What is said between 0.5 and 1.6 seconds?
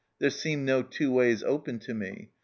no two ways